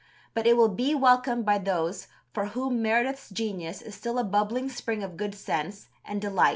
[0.33, 4.67] But it will be welcomed by those for whom Meredith's genius is still a bubbling
[4.67, 6.49] spring of good sense and delight.